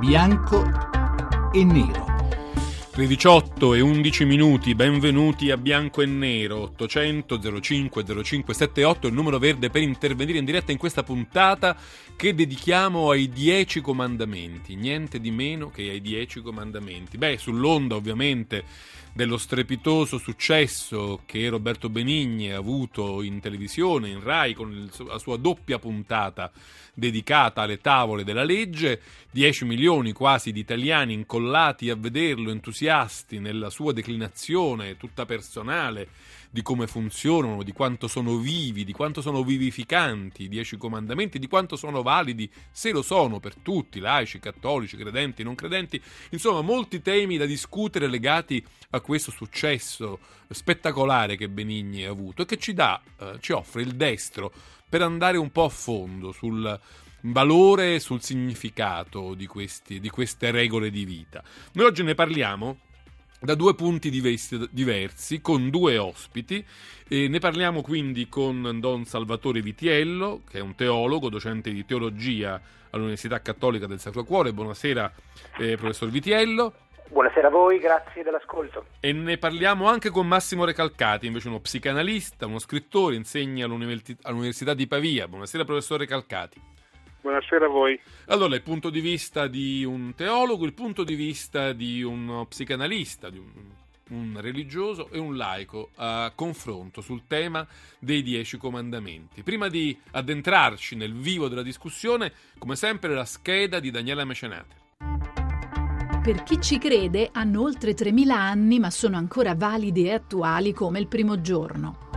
bianco 0.00 0.64
e 1.52 1.62
nero. 1.62 2.06
Le 2.94 3.06
18 3.06 3.74
e 3.74 3.80
11 3.80 4.24
minuti, 4.24 4.74
benvenuti 4.74 5.50
a 5.50 5.58
Bianco 5.58 6.00
e 6.00 6.06
Nero, 6.06 6.62
800 6.62 7.38
05 7.60 8.02
0578 8.04 9.06
il 9.06 9.12
numero 9.12 9.38
verde 9.38 9.68
per 9.68 9.82
intervenire 9.82 10.38
in 10.38 10.46
diretta 10.46 10.72
in 10.72 10.78
questa 10.78 11.02
puntata 11.02 11.76
che 12.16 12.34
dedichiamo 12.34 13.10
ai 13.10 13.28
10 13.28 13.82
comandamenti, 13.82 14.74
niente 14.74 15.20
di 15.20 15.30
meno 15.30 15.68
che 15.68 15.82
ai 15.82 16.00
10 16.00 16.40
comandamenti. 16.40 17.18
Beh, 17.18 17.36
sull'onda 17.36 17.94
ovviamente 17.94 18.64
dello 19.12 19.36
strepitoso 19.36 20.18
successo 20.18 21.22
che 21.26 21.48
Roberto 21.48 21.88
Benigni 21.88 22.52
ha 22.52 22.58
avuto 22.58 23.22
in 23.22 23.40
televisione, 23.40 24.08
in 24.08 24.22
Rai, 24.22 24.54
con 24.54 24.88
la 25.06 25.18
sua 25.18 25.36
doppia 25.36 25.78
puntata 25.78 26.50
dedicata 26.94 27.62
alle 27.62 27.80
tavole 27.80 28.24
della 28.24 28.44
legge, 28.44 29.00
10 29.30 29.64
milioni 29.64 30.12
quasi 30.12 30.52
di 30.52 30.60
italiani 30.60 31.12
incollati 31.12 31.90
a 31.90 31.96
vederlo, 31.96 32.50
entusiasti 32.50 33.38
nella 33.38 33.70
sua 33.70 33.92
declinazione 33.92 34.96
tutta 34.96 35.24
personale 35.26 36.08
di 36.50 36.62
come 36.62 36.88
funzionano, 36.88 37.62
di 37.62 37.72
quanto 37.72 38.08
sono 38.08 38.36
vivi, 38.36 38.84
di 38.84 38.92
quanto 38.92 39.22
sono 39.22 39.44
vivificanti 39.44 40.44
i 40.44 40.48
dieci 40.48 40.76
comandamenti, 40.76 41.38
di 41.38 41.46
quanto 41.46 41.76
sono 41.76 42.02
validi, 42.02 42.50
se 42.72 42.90
lo 42.90 43.02
sono 43.02 43.38
per 43.38 43.54
tutti, 43.54 44.00
laici, 44.00 44.40
cattolici, 44.40 44.96
credenti, 44.96 45.44
non 45.44 45.54
credenti, 45.54 46.02
insomma 46.30 46.60
molti 46.60 47.00
temi 47.00 47.36
da 47.36 47.46
discutere 47.46 48.08
legati 48.08 48.64
a 48.90 49.00
questo 49.00 49.30
successo 49.30 50.18
spettacolare 50.48 51.36
che 51.36 51.48
Benigni 51.48 52.04
ha 52.04 52.10
avuto 52.10 52.42
e 52.42 52.46
che 52.46 52.56
ci 52.56 52.74
dà, 52.74 53.00
eh, 53.18 53.38
ci 53.40 53.52
offre 53.52 53.82
il 53.82 53.94
destro 53.94 54.52
per 54.88 55.02
andare 55.02 55.36
un 55.36 55.52
po' 55.52 55.64
a 55.64 55.68
fondo 55.68 56.32
sul 56.32 56.78
valore 57.22 58.00
sul 58.00 58.22
significato 58.22 59.34
di, 59.34 59.46
questi, 59.46 60.00
di 60.00 60.08
queste 60.08 60.50
regole 60.50 60.90
di 60.90 61.04
vita. 61.04 61.42
Noi 61.72 61.86
oggi 61.86 62.02
ne 62.02 62.14
parliamo 62.14 62.78
da 63.40 63.54
due 63.54 63.74
punti 63.74 64.10
diversi, 64.10 65.40
con 65.40 65.70
due 65.70 65.96
ospiti. 65.96 66.64
E 67.08 67.26
ne 67.26 67.38
parliamo 67.38 67.80
quindi 67.82 68.28
con 68.28 68.78
Don 68.78 69.04
Salvatore 69.04 69.62
Vitiello, 69.62 70.42
che 70.48 70.58
è 70.58 70.60
un 70.60 70.74
teologo, 70.74 71.28
docente 71.28 71.72
di 71.72 71.84
teologia 71.84 72.60
all'Università 72.90 73.40
Cattolica 73.40 73.86
del 73.86 73.98
Sacro 73.98 74.24
Cuore. 74.24 74.52
Buonasera, 74.52 75.12
eh, 75.58 75.76
professor 75.76 76.08
Vitiello. 76.08 76.74
Buonasera 77.08 77.48
a 77.48 77.50
voi, 77.50 77.80
grazie 77.80 78.22
dell'ascolto. 78.22 78.86
E 79.00 79.12
ne 79.12 79.36
parliamo 79.36 79.88
anche 79.88 80.10
con 80.10 80.28
Massimo 80.28 80.64
Recalcati, 80.64 81.26
invece 81.26 81.48
uno 81.48 81.58
psicanalista, 81.58 82.46
uno 82.46 82.60
scrittore, 82.60 83.16
insegna 83.16 83.64
all'Università 83.64 84.74
di 84.74 84.86
Pavia. 84.86 85.26
Buonasera, 85.26 85.64
professore 85.64 86.06
Calcati. 86.06 86.60
Buonasera 87.20 87.66
a 87.66 87.68
voi. 87.68 88.00
Allora, 88.26 88.54
il 88.54 88.62
punto 88.62 88.88
di 88.88 89.00
vista 89.00 89.46
di 89.46 89.84
un 89.84 90.14
teologo, 90.14 90.64
il 90.64 90.72
punto 90.72 91.04
di 91.04 91.14
vista 91.14 91.72
di 91.72 92.02
uno 92.02 92.46
psicanalista, 92.46 93.28
di 93.28 93.38
un, 93.38 93.52
un 94.10 94.40
religioso 94.40 95.10
e 95.10 95.18
un 95.18 95.36
laico 95.36 95.90
a 95.96 96.32
confronto 96.34 97.02
sul 97.02 97.26
tema 97.26 97.66
dei 97.98 98.22
dieci 98.22 98.56
comandamenti. 98.56 99.42
Prima 99.42 99.68
di 99.68 99.96
addentrarci 100.12 100.96
nel 100.96 101.12
vivo 101.12 101.48
della 101.48 101.62
discussione, 101.62 102.32
come 102.58 102.74
sempre 102.74 103.14
la 103.14 103.26
scheda 103.26 103.80
di 103.80 103.90
Daniela 103.90 104.24
Mecenate. 104.24 104.78
Per 106.22 106.42
chi 106.42 106.60
ci 106.60 106.78
crede 106.78 107.30
hanno 107.32 107.62
oltre 107.62 107.92
3.000 107.92 108.30
anni 108.30 108.78
ma 108.78 108.90
sono 108.90 109.16
ancora 109.16 109.54
validi 109.54 110.04
e 110.04 110.12
attuali 110.12 110.72
come 110.72 111.00
il 111.00 111.06
primo 111.06 111.40
giorno. 111.40 112.09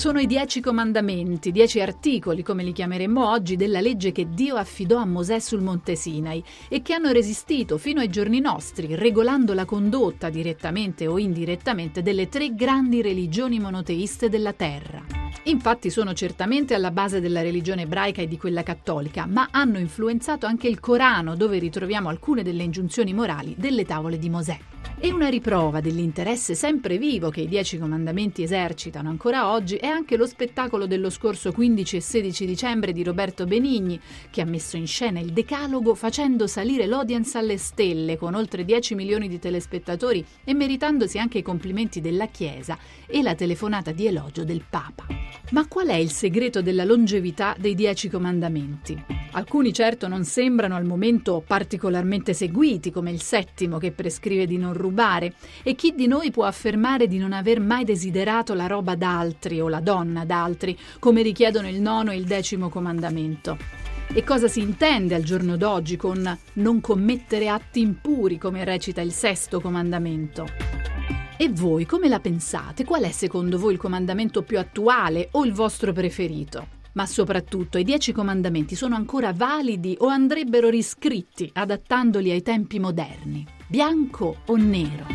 Sono 0.00 0.18
i 0.18 0.24
dieci 0.24 0.62
comandamenti, 0.62 1.52
dieci 1.52 1.78
articoli, 1.78 2.42
come 2.42 2.62
li 2.62 2.72
chiameremmo 2.72 3.28
oggi, 3.28 3.54
della 3.54 3.82
legge 3.82 4.12
che 4.12 4.30
Dio 4.30 4.56
affidò 4.56 4.96
a 4.96 5.04
Mosè 5.04 5.38
sul 5.40 5.60
Monte 5.60 5.94
Sinai 5.94 6.42
e 6.70 6.80
che 6.80 6.94
hanno 6.94 7.12
resistito 7.12 7.76
fino 7.76 8.00
ai 8.00 8.08
giorni 8.08 8.40
nostri, 8.40 8.94
regolando 8.94 9.52
la 9.52 9.66
condotta, 9.66 10.30
direttamente 10.30 11.06
o 11.06 11.18
indirettamente, 11.18 12.00
delle 12.00 12.30
tre 12.30 12.54
grandi 12.54 13.02
religioni 13.02 13.60
monoteiste 13.60 14.30
della 14.30 14.54
terra. 14.54 15.19
Infatti 15.44 15.90
sono 15.90 16.12
certamente 16.12 16.74
alla 16.74 16.90
base 16.90 17.20
della 17.20 17.42
religione 17.42 17.82
ebraica 17.82 18.22
e 18.22 18.28
di 18.28 18.36
quella 18.36 18.62
cattolica, 18.62 19.26
ma 19.26 19.48
hanno 19.50 19.78
influenzato 19.78 20.46
anche 20.46 20.68
il 20.68 20.80
Corano, 20.80 21.34
dove 21.34 21.58
ritroviamo 21.58 22.08
alcune 22.08 22.42
delle 22.42 22.62
ingiunzioni 22.62 23.12
morali 23.14 23.54
delle 23.56 23.84
tavole 23.84 24.18
di 24.18 24.28
Mosè. 24.28 24.58
E 25.02 25.12
una 25.12 25.28
riprova 25.28 25.80
dell'interesse 25.80 26.54
sempre 26.54 26.98
vivo 26.98 27.30
che 27.30 27.40
i 27.40 27.48
Dieci 27.48 27.78
Comandamenti 27.78 28.42
esercitano 28.42 29.08
ancora 29.08 29.50
oggi 29.50 29.76
è 29.76 29.86
anche 29.86 30.16
lo 30.16 30.26
spettacolo 30.26 30.86
dello 30.86 31.08
scorso 31.08 31.52
15 31.52 31.96
e 31.96 32.00
16 32.00 32.44
dicembre 32.44 32.92
di 32.92 33.02
Roberto 33.02 33.46
Benigni, 33.46 33.98
che 34.30 34.42
ha 34.42 34.44
messo 34.44 34.76
in 34.76 34.86
scena 34.86 35.18
il 35.18 35.32
Decalogo 35.32 35.94
facendo 35.94 36.46
salire 36.46 36.84
l'audience 36.84 37.38
alle 37.38 37.56
stelle 37.56 38.18
con 38.18 38.34
oltre 38.34 38.64
10 38.64 38.94
milioni 38.94 39.26
di 39.28 39.38
telespettatori 39.38 40.24
e 40.44 40.52
meritandosi 40.52 41.18
anche 41.18 41.38
i 41.38 41.42
complimenti 41.42 42.02
della 42.02 42.26
Chiesa 42.26 42.76
e 43.06 43.22
la 43.22 43.34
telefonata 43.34 43.92
di 43.92 44.06
elogio 44.06 44.44
del 44.44 44.62
Papa. 44.68 45.19
Ma 45.50 45.66
qual 45.66 45.88
è 45.88 45.94
il 45.94 46.12
segreto 46.12 46.62
della 46.62 46.84
longevità 46.84 47.56
dei 47.58 47.74
Dieci 47.74 48.08
Comandamenti? 48.08 49.02
Alcuni 49.32 49.72
certo 49.72 50.06
non 50.06 50.24
sembrano 50.24 50.76
al 50.76 50.84
momento 50.84 51.42
particolarmente 51.44 52.34
seguiti, 52.34 52.92
come 52.92 53.10
il 53.10 53.20
settimo 53.20 53.78
che 53.78 53.90
prescrive 53.90 54.46
di 54.46 54.58
non 54.58 54.74
rubare, 54.74 55.34
e 55.62 55.74
chi 55.74 55.94
di 55.96 56.06
noi 56.06 56.30
può 56.30 56.44
affermare 56.44 57.08
di 57.08 57.18
non 57.18 57.32
aver 57.32 57.60
mai 57.60 57.84
desiderato 57.84 58.54
la 58.54 58.66
roba 58.66 58.94
d'altri 58.94 59.60
o 59.60 59.68
la 59.68 59.80
donna 59.80 60.24
d'altri, 60.24 60.78
come 60.98 61.22
richiedono 61.22 61.68
il 61.68 61.80
nono 61.80 62.12
e 62.12 62.16
il 62.16 62.24
decimo 62.24 62.68
comandamento? 62.68 63.56
E 64.12 64.24
cosa 64.24 64.48
si 64.48 64.60
intende 64.60 65.14
al 65.14 65.22
giorno 65.22 65.56
d'oggi 65.56 65.96
con 65.96 66.38
non 66.54 66.80
commettere 66.80 67.48
atti 67.48 67.80
impuri, 67.80 68.38
come 68.38 68.64
recita 68.64 69.00
il 69.00 69.12
sesto 69.12 69.60
comandamento? 69.60 70.99
E 71.42 71.48
voi 71.48 71.86
come 71.86 72.08
la 72.08 72.20
pensate? 72.20 72.84
Qual 72.84 73.02
è 73.02 73.10
secondo 73.12 73.56
voi 73.56 73.72
il 73.72 73.78
comandamento 73.78 74.42
più 74.42 74.58
attuale 74.58 75.28
o 75.30 75.46
il 75.46 75.54
vostro 75.54 75.90
preferito? 75.90 76.79
Ma 77.00 77.06
soprattutto 77.06 77.78
i 77.78 77.82
dieci 77.82 78.12
comandamenti 78.12 78.74
sono 78.74 78.94
ancora 78.94 79.32
validi 79.32 79.96
o 80.00 80.08
andrebbero 80.08 80.68
riscritti 80.68 81.48
adattandoli 81.50 82.30
ai 82.30 82.42
tempi 82.42 82.78
moderni? 82.78 83.42
Bianco 83.66 84.42
o 84.44 84.56
nero? 84.56 85.06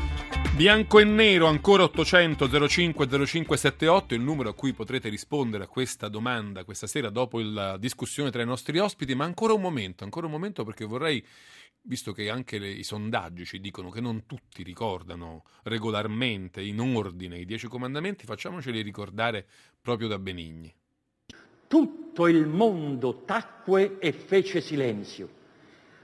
Bianco 0.55 0.97
e 0.97 1.03
nero, 1.03 1.45
ancora 1.45 1.83
800 1.83 2.67
05 2.67 3.05
0578, 3.07 4.15
il 4.15 4.21
numero 4.21 4.49
a 4.49 4.55
cui 4.55 4.73
potrete 4.73 5.09
rispondere 5.09 5.65
a 5.65 5.67
questa 5.67 6.09
domanda 6.09 6.63
questa 6.63 6.87
sera 6.87 7.11
dopo 7.11 7.39
la 7.39 7.77
discussione 7.77 8.31
tra 8.31 8.41
i 8.41 8.47
nostri 8.47 8.79
ospiti, 8.79 9.13
ma 9.13 9.25
ancora 9.25 9.53
un 9.53 9.61
momento, 9.61 10.03
ancora 10.03 10.25
un 10.25 10.31
momento 10.31 10.63
perché 10.63 10.85
vorrei, 10.85 11.23
visto 11.83 12.13
che 12.13 12.31
anche 12.31 12.57
le, 12.57 12.71
i 12.71 12.83
sondaggi 12.83 13.45
ci 13.45 13.59
dicono 13.59 13.91
che 13.91 14.01
non 14.01 14.25
tutti 14.25 14.63
ricordano 14.63 15.43
regolarmente, 15.61 16.63
in 16.63 16.79
ordine, 16.79 17.37
i 17.37 17.45
dieci 17.45 17.67
comandamenti, 17.67 18.25
facciamoceli 18.25 18.81
ricordare 18.81 19.45
proprio 19.79 20.07
da 20.07 20.17
Benigni 20.17 20.73
tutto 21.67 22.27
il 22.27 22.47
mondo 22.47 23.23
tacque 23.25 23.97
e 23.99 24.11
fece 24.11 24.61
silenzio. 24.61 25.29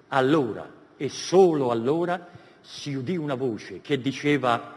Allora, 0.10 0.70
e 0.98 1.10
solo 1.10 1.72
allora, 1.72 2.28
si 2.62 2.94
udì 2.94 3.18
una 3.18 3.36
voce 3.36 3.82
che 3.82 4.00
diceva, 4.00 4.76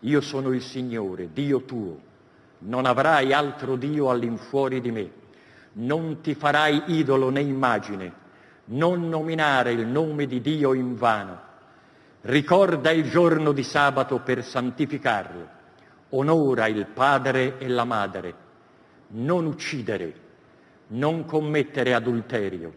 io 0.00 0.20
sono 0.20 0.52
il 0.52 0.62
Signore, 0.62 1.32
Dio 1.32 1.62
tuo, 1.62 1.98
non 2.58 2.86
avrai 2.86 3.32
altro 3.32 3.76
Dio 3.76 4.10
all'infuori 4.10 4.80
di 4.80 4.90
me, 4.90 5.10
non 5.72 6.20
ti 6.20 6.34
farai 6.34 6.84
idolo 6.86 7.30
né 7.30 7.40
immagine, 7.40 8.12
non 8.66 9.08
nominare 9.08 9.72
il 9.72 9.86
nome 9.86 10.26
di 10.26 10.40
Dio 10.40 10.72
in 10.72 10.94
vano, 10.94 11.40
ricorda 12.22 12.90
il 12.90 13.08
giorno 13.10 13.52
di 13.52 13.62
sabato 13.62 14.20
per 14.20 14.44
santificarlo, 14.44 15.48
onora 16.10 16.66
il 16.66 16.86
Padre 16.86 17.58
e 17.58 17.68
la 17.68 17.84
Madre, 17.84 18.34
non 19.12 19.46
uccidere, 19.46 20.14
non 20.88 21.24
commettere 21.24 21.94
adulterio, 21.94 22.72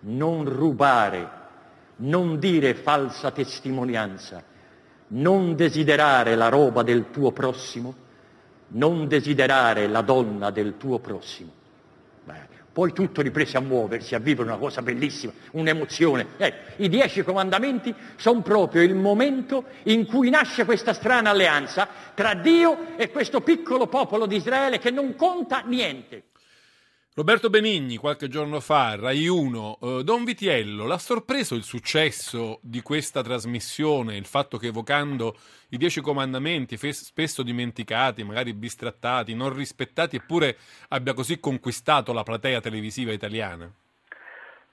non 0.00 0.44
rubare, 0.44 1.42
non 1.96 2.38
dire 2.38 2.74
falsa 2.74 3.30
testimonianza, 3.30 4.42
non 5.08 5.54
desiderare 5.54 6.34
la 6.34 6.48
roba 6.48 6.82
del 6.82 7.10
tuo 7.10 7.32
prossimo, 7.32 7.94
non 8.68 9.06
desiderare 9.06 9.86
la 9.86 10.00
donna 10.00 10.50
del 10.50 10.76
tuo 10.76 10.98
prossimo. 10.98 11.52
Beh, 12.24 12.53
poi 12.74 12.92
tutto 12.92 13.22
riprese 13.22 13.56
a 13.56 13.60
muoversi, 13.60 14.16
a 14.16 14.18
vivere 14.18 14.48
una 14.48 14.58
cosa 14.58 14.82
bellissima, 14.82 15.32
un'emozione. 15.52 16.26
Eh, 16.38 16.52
I 16.78 16.88
dieci 16.88 17.22
comandamenti 17.22 17.94
sono 18.16 18.42
proprio 18.42 18.82
il 18.82 18.96
momento 18.96 19.66
in 19.84 20.04
cui 20.06 20.28
nasce 20.28 20.64
questa 20.64 20.92
strana 20.92 21.30
alleanza 21.30 21.86
tra 22.14 22.34
Dio 22.34 22.96
e 22.96 23.12
questo 23.12 23.42
piccolo 23.42 23.86
popolo 23.86 24.26
di 24.26 24.34
Israele 24.34 24.80
che 24.80 24.90
non 24.90 25.14
conta 25.14 25.62
niente. 25.64 26.24
Roberto 27.16 27.48
Benigni, 27.48 27.96
qualche 27.96 28.26
giorno 28.26 28.58
fa, 28.58 28.96
Rai 28.96 29.28
1, 29.28 29.78
eh, 29.80 30.02
Don 30.02 30.24
Vitiello, 30.24 30.84
l'ha 30.84 30.98
sorpreso 30.98 31.54
il 31.54 31.62
successo 31.62 32.58
di 32.60 32.82
questa 32.82 33.22
trasmissione, 33.22 34.16
il 34.16 34.24
fatto 34.24 34.58
che 34.58 34.66
evocando 34.66 35.36
i 35.70 35.76
dieci 35.76 36.00
comandamenti, 36.00 36.76
spesso 36.76 37.44
dimenticati, 37.44 38.24
magari 38.24 38.52
bistrattati, 38.52 39.32
non 39.32 39.54
rispettati, 39.54 40.16
eppure 40.16 40.56
abbia 40.88 41.14
così 41.14 41.38
conquistato 41.38 42.12
la 42.12 42.24
platea 42.24 42.60
televisiva 42.60 43.12
italiana? 43.12 43.70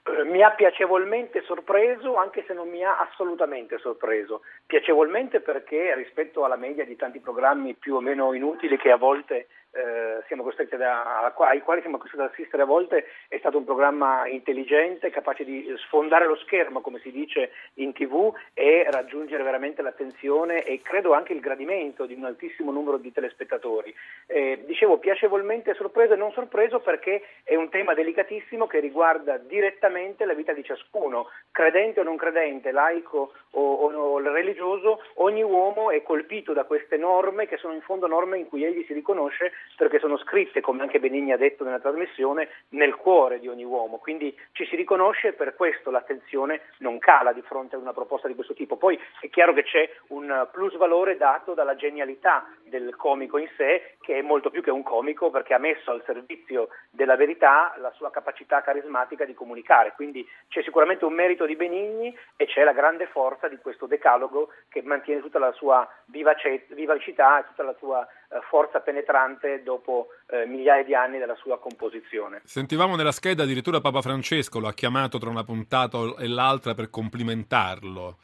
Eh, 0.02 0.24
mi 0.24 0.42
ha 0.42 0.50
piacevolmente 0.50 1.42
sorpreso, 1.42 2.16
anche 2.16 2.42
se 2.48 2.54
non 2.54 2.68
mi 2.68 2.82
ha 2.82 2.98
assolutamente 2.98 3.78
sorpreso. 3.78 4.42
Piacevolmente 4.66 5.38
perché 5.38 5.94
rispetto 5.94 6.44
alla 6.44 6.56
media 6.56 6.84
di 6.84 6.96
tanti 6.96 7.20
programmi 7.20 7.74
più 7.74 7.94
o 7.94 8.00
meno 8.00 8.32
inutili 8.34 8.76
che 8.78 8.90
a 8.90 8.96
volte 8.96 9.46
eh, 9.72 10.22
siamo 10.26 10.42
costretti 10.42 10.76
da, 10.76 11.32
ai 11.34 11.62
quali 11.62 11.80
siamo 11.80 11.98
costretti 11.98 12.22
ad 12.22 12.30
assistere 12.30 12.62
a 12.62 12.66
volte 12.66 13.06
è 13.28 13.38
stato 13.38 13.56
un 13.56 13.64
programma 13.64 14.26
intelligente, 14.28 15.10
capace 15.10 15.44
di 15.44 15.72
sfondare 15.86 16.26
lo 16.26 16.36
schermo, 16.36 16.80
come 16.80 17.00
si 17.00 17.10
dice 17.10 17.52
in 17.74 17.92
tv, 17.92 18.32
e 18.52 18.86
raggiungere 18.90 19.42
veramente 19.42 19.82
l'attenzione 19.82 20.64
e 20.64 20.82
credo 20.82 21.14
anche 21.14 21.32
il 21.32 21.40
gradimento 21.40 22.04
di 22.04 22.14
un 22.14 22.24
altissimo 22.24 22.70
numero 22.70 22.98
di 22.98 23.12
telespettatori. 23.12 23.94
Eh, 24.26 24.62
dicevo 24.66 24.98
piacevolmente 24.98 25.74
sorpreso 25.74 26.12
e 26.12 26.16
non 26.16 26.32
sorpreso 26.32 26.80
perché 26.80 27.22
è 27.42 27.54
un 27.54 27.70
tema 27.70 27.94
delicatissimo 27.94 28.66
che 28.66 28.80
riguarda 28.80 29.38
direttamente 29.38 30.24
la 30.24 30.34
vita 30.34 30.52
di 30.52 30.64
ciascuno, 30.64 31.28
credente 31.50 32.00
o 32.00 32.02
non 32.02 32.16
credente, 32.16 32.72
laico 32.72 33.32
o, 33.52 33.72
o, 33.74 33.92
o 33.92 34.18
religioso, 34.18 35.02
ogni 35.14 35.42
uomo 35.42 35.90
è 35.90 36.02
colpito 36.02 36.52
da 36.52 36.64
queste 36.64 36.96
norme 36.96 37.46
che 37.46 37.56
sono 37.56 37.74
in 37.74 37.80
fondo 37.80 38.06
norme 38.06 38.38
in 38.38 38.48
cui 38.48 38.64
egli 38.64 38.84
si 38.86 38.92
riconosce 38.92 39.52
perché 39.76 39.98
sono 39.98 40.16
scritte, 40.18 40.60
come 40.60 40.82
anche 40.82 41.00
Benigni 41.00 41.32
ha 41.32 41.36
detto 41.36 41.64
nella 41.64 41.80
trasmissione, 41.80 42.48
nel 42.70 42.94
cuore 42.94 43.40
di 43.40 43.48
ogni 43.48 43.64
uomo, 43.64 43.98
quindi 43.98 44.32
ci 44.52 44.64
si 44.66 44.76
riconosce 44.76 45.28
e 45.28 45.32
per 45.32 45.56
questo 45.56 45.90
l'attenzione 45.90 46.60
non 46.78 46.98
cala 46.98 47.32
di 47.32 47.42
fronte 47.42 47.74
ad 47.74 47.82
una 47.82 47.92
proposta 47.92 48.28
di 48.28 48.34
questo 48.34 48.54
tipo. 48.54 48.76
Poi 48.76 48.96
è 49.20 49.28
chiaro 49.28 49.52
che 49.52 49.64
c'è 49.64 49.90
un 50.08 50.46
plus 50.52 50.76
valore 50.76 51.16
dato 51.16 51.54
dalla 51.54 51.74
genialità 51.74 52.46
del 52.62 52.94
comico 52.94 53.38
in 53.38 53.48
sé, 53.56 53.96
che 54.00 54.18
è 54.18 54.22
molto 54.22 54.50
più 54.50 54.62
che 54.62 54.70
un 54.70 54.84
comico 54.84 55.30
perché 55.30 55.54
ha 55.54 55.58
messo 55.58 55.90
al 55.90 56.02
servizio 56.06 56.68
della 56.90 57.16
verità 57.16 57.74
la 57.78 57.90
sua 57.92 58.10
capacità 58.10 58.62
carismatica 58.62 59.24
di 59.24 59.34
comunicare, 59.34 59.94
quindi 59.96 60.24
c'è 60.48 60.62
sicuramente 60.62 61.04
un 61.04 61.14
merito 61.14 61.44
di 61.44 61.56
Benigni 61.56 62.16
e 62.36 62.46
c'è 62.46 62.62
la 62.62 62.72
grande 62.72 63.06
forza 63.06 63.48
di 63.48 63.56
questo 63.56 63.86
decalogo 63.86 64.50
che 64.68 64.82
mantiene 64.82 65.20
tutta 65.20 65.38
la 65.38 65.52
sua 65.52 65.88
vivacità 66.06 67.40
e 67.40 67.46
tutta 67.48 67.62
la 67.62 67.74
sua 67.78 68.06
forza 68.48 68.80
penetrante 68.80 69.62
dopo 69.62 70.08
eh, 70.28 70.46
migliaia 70.46 70.84
di 70.84 70.94
anni 70.94 71.18
della 71.18 71.36
sua 71.36 71.58
composizione. 71.58 72.42
Sentivamo 72.44 72.96
nella 72.96 73.12
scheda 73.12 73.42
addirittura 73.42 73.80
Papa 73.80 74.02
Francesco 74.02 74.58
lo 74.58 74.68
ha 74.68 74.72
chiamato 74.72 75.18
tra 75.18 75.30
una 75.30 75.44
puntata 75.44 75.98
e 76.18 76.28
l'altra 76.28 76.74
per 76.74 76.90
complimentarlo. 76.90 78.18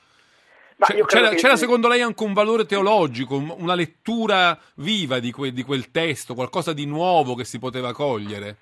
C'era, 0.78 1.04
c'era, 1.06 1.28
c'era, 1.30 1.56
secondo 1.56 1.88
lei 1.88 2.02
anche 2.02 2.22
un 2.22 2.32
valore 2.32 2.64
teologico, 2.64 3.36
una 3.36 3.74
lettura 3.74 4.56
viva 4.76 5.18
di, 5.18 5.32
que, 5.32 5.52
di 5.52 5.64
quel 5.64 5.90
testo, 5.90 6.34
qualcosa 6.34 6.72
di 6.72 6.86
nuovo 6.86 7.34
che 7.34 7.44
si 7.44 7.58
poteva 7.58 7.92
cogliere? 7.92 8.58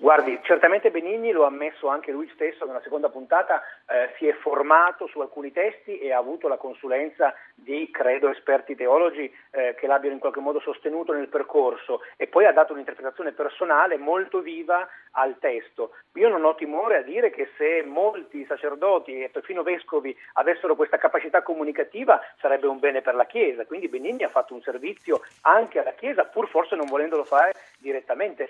Guardi, 0.00 0.40
certamente 0.44 0.90
Benigni 0.90 1.30
lo 1.30 1.44
ha 1.44 1.48
ammesso 1.48 1.88
anche 1.88 2.10
lui 2.10 2.26
stesso 2.32 2.64
nella 2.64 2.80
seconda 2.80 3.10
puntata, 3.10 3.62
eh, 3.86 4.14
si 4.16 4.26
è 4.26 4.32
formato 4.32 5.06
su 5.06 5.20
alcuni 5.20 5.52
testi 5.52 5.98
e 5.98 6.10
ha 6.10 6.16
avuto 6.16 6.48
la 6.48 6.56
consulenza 6.56 7.34
di, 7.54 7.90
credo, 7.92 8.30
esperti 8.30 8.74
teologi 8.74 9.30
eh, 9.50 9.74
che 9.78 9.86
l'abbiano 9.86 10.14
in 10.14 10.20
qualche 10.20 10.40
modo 10.40 10.58
sostenuto 10.58 11.12
nel 11.12 11.28
percorso 11.28 12.00
e 12.16 12.28
poi 12.28 12.46
ha 12.46 12.52
dato 12.52 12.72
un'interpretazione 12.72 13.32
personale 13.32 13.98
molto 13.98 14.40
viva 14.40 14.88
al 15.12 15.36
testo. 15.38 15.90
Io 16.14 16.28
non 16.30 16.44
ho 16.44 16.54
timore 16.54 16.96
a 16.96 17.02
dire 17.02 17.30
che 17.30 17.50
se 17.58 17.82
molti 17.84 18.46
sacerdoti 18.46 19.22
e 19.22 19.28
perfino 19.28 19.62
vescovi 19.62 20.16
avessero 20.34 20.76
questa 20.76 20.96
capacità 20.96 21.42
comunicativa 21.42 22.18
sarebbe 22.40 22.68
un 22.68 22.78
bene 22.78 23.02
per 23.02 23.14
la 23.14 23.26
Chiesa, 23.26 23.66
quindi 23.66 23.88
Benigni 23.88 24.22
ha 24.22 24.30
fatto 24.30 24.54
un 24.54 24.62
servizio 24.62 25.20
anche 25.42 25.78
alla 25.78 25.92
Chiesa, 25.92 26.24
pur 26.24 26.48
forse 26.48 26.74
non 26.74 26.86
volendolo 26.86 27.24
fare 27.24 27.52
direttamente. 27.78 28.48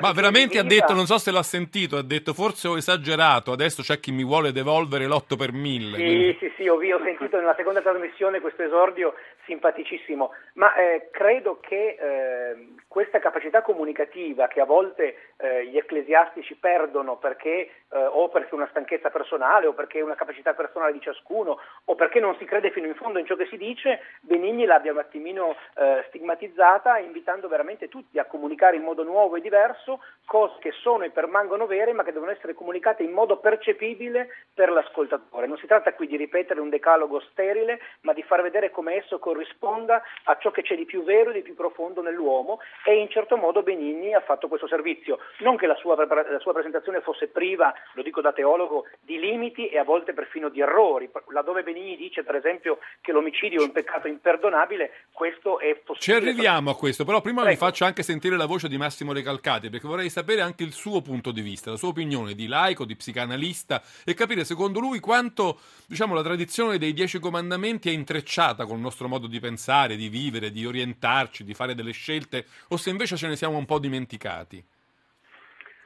Ma 0.00 0.12
veramente 0.12 0.58
ha 0.58 0.62
detto 0.62 0.77
detto, 0.80 0.94
non 0.94 1.06
so 1.06 1.18
se 1.18 1.30
l'ha 1.30 1.42
sentito, 1.42 1.96
ha 1.96 2.02
detto 2.02 2.32
forse 2.32 2.68
ho 2.68 2.76
esagerato, 2.76 3.52
adesso 3.52 3.82
c'è 3.82 4.00
chi 4.00 4.12
mi 4.12 4.24
vuole 4.24 4.52
devolvere 4.52 5.06
l'otto 5.06 5.36
per 5.36 5.52
mille. 5.52 5.96
Sì, 5.96 6.04
quindi... 6.04 6.36
sì, 6.38 6.52
sì, 6.56 6.68
ho, 6.68 6.74
ho, 6.74 7.02
sentito 7.04 7.36
nella 7.38 7.54
seconda 7.56 7.80
trasmissione 7.80 8.40
questo 8.40 8.62
esordio 8.62 9.14
simpaticissimo, 9.46 10.30
ma 10.54 10.74
eh, 10.74 11.08
credo 11.10 11.58
che 11.60 11.96
eh, 11.98 12.68
questa 12.88 13.18
capacità 13.18 13.60
comunicativa 13.60 14.48
che 14.48 14.60
a 14.60 14.64
volte 14.64 15.34
eh, 15.36 15.66
gli 15.66 15.76
ecclesiastici 15.76 16.56
perdono 16.56 17.18
perché 17.18 17.70
eh, 17.90 17.98
o 17.98 18.28
perché 18.30 18.54
una 18.54 18.66
stanchezza 18.70 19.10
personale 19.10 19.66
o 19.66 19.74
perché 19.74 20.00
una 20.00 20.14
capacità 20.14 20.54
personale 20.54 20.92
di 20.92 21.00
ciascuno 21.00 21.60
o 21.84 21.94
perché 21.94 22.18
non 22.18 22.34
si 22.38 22.46
crede 22.46 22.70
fino 22.70 22.86
in 22.86 22.94
fondo 22.94 23.18
in 23.18 23.26
ciò 23.26 23.36
che 23.36 23.46
si 23.46 23.58
dice, 23.58 24.00
Benigni 24.20 24.64
l'abbia 24.64 24.92
un 24.92 24.98
attimino 24.98 25.54
eh, 25.76 26.04
stigmatizzata 26.08 26.98
invitando 26.98 27.46
veramente 27.46 27.88
tutti 27.88 28.18
a 28.18 28.24
comunicare 28.24 28.76
in 28.76 28.82
modo 28.82 29.02
nuovo 29.02 29.36
e 29.36 29.42
diverso 29.42 30.00
cose 30.24 30.56
che 30.60 30.72
sono 30.72 31.04
e 31.04 31.10
permangono 31.10 31.66
vere 31.66 31.92
ma 31.92 32.04
che 32.04 32.12
devono 32.12 32.30
essere 32.30 32.54
comunicate 32.54 33.02
in 33.02 33.12
modo 33.12 33.36
percepibile 33.36 34.28
per 34.54 34.70
l'ascoltatore. 34.70 35.46
Non 35.46 35.58
si 35.58 35.66
tratta 35.66 35.92
qui 35.92 36.06
di 36.06 36.16
ripetere 36.16 36.60
un 36.60 36.70
decalogo 36.70 37.20
sterile 37.20 37.80
ma 38.00 38.14
di 38.14 38.22
far 38.22 38.40
vedere 38.40 38.70
come 38.70 38.94
esso 38.94 39.18
corrisponda 39.18 40.02
a 40.24 40.36
ciò 40.38 40.50
che 40.50 40.62
c'è 40.62 40.74
di 40.74 40.86
più 40.86 41.04
vero 41.04 41.30
e 41.30 41.34
di 41.34 41.42
più 41.42 41.54
profondo 41.54 42.00
nell'uomo 42.00 42.58
e 42.84 42.98
in 42.98 43.08
certo 43.10 43.36
modo 43.36 43.62
Benigni 43.62 44.14
ha 44.14 44.20
fatto 44.20 44.48
questo 44.48 44.66
servizio. 44.66 45.18
Non 45.38 45.56
che 45.56 45.66
la 45.66 45.76
sua, 45.76 45.96
la 45.96 46.38
sua 46.38 46.52
presentazione 46.52 47.00
fosse 47.00 47.28
priva 47.28 47.72
lo 47.94 48.02
dico 48.02 48.20
da 48.20 48.32
teologo, 48.32 48.86
di 49.00 49.18
limiti 49.18 49.68
e 49.68 49.78
a 49.78 49.84
volte 49.84 50.12
perfino 50.12 50.48
di 50.48 50.60
errori. 50.60 51.10
Laddove 51.28 51.62
Benigni 51.62 51.96
dice, 51.96 52.22
per 52.22 52.36
esempio, 52.36 52.78
che 53.00 53.12
l'omicidio 53.12 53.60
è 53.60 53.64
un 53.64 53.72
peccato 53.72 54.08
imperdonabile, 54.08 55.04
questo 55.12 55.58
è 55.58 55.74
possibile. 55.76 55.98
Ci 56.00 56.12
arriviamo 56.12 56.70
a 56.70 56.76
questo, 56.76 57.04
però 57.04 57.20
prima 57.20 57.42
Prego. 57.42 57.58
vi 57.58 57.64
faccio 57.64 57.84
anche 57.84 58.02
sentire 58.02 58.36
la 58.36 58.46
voce 58.46 58.68
di 58.68 58.76
Massimo 58.76 59.12
Recalcati, 59.12 59.70
perché 59.70 59.86
vorrei 59.86 60.10
sapere 60.10 60.40
anche 60.40 60.64
il 60.64 60.72
suo 60.72 61.00
punto 61.02 61.30
di 61.30 61.40
vista, 61.40 61.70
la 61.70 61.76
sua 61.76 61.88
opinione 61.88 62.34
di 62.34 62.46
laico, 62.46 62.84
di 62.84 62.96
psicanalista 62.96 63.82
e 64.04 64.14
capire 64.14 64.44
secondo 64.44 64.80
lui 64.80 65.00
quanto 65.00 65.58
diciamo, 65.86 66.14
la 66.14 66.22
tradizione 66.22 66.78
dei 66.78 66.92
dieci 66.92 67.18
comandamenti 67.18 67.88
è 67.88 67.92
intrecciata 67.92 68.64
con 68.66 68.76
il 68.76 68.82
nostro 68.82 69.08
modo 69.08 69.26
di 69.26 69.40
pensare, 69.40 69.96
di 69.96 70.08
vivere, 70.08 70.50
di 70.50 70.66
orientarci, 70.66 71.44
di 71.44 71.54
fare 71.54 71.74
delle 71.74 71.92
scelte, 71.92 72.44
o 72.68 72.76
se 72.76 72.90
invece 72.90 73.16
ce 73.16 73.28
ne 73.28 73.36
siamo 73.36 73.56
un 73.56 73.66
po' 73.66 73.78
dimenticati. 73.78 74.62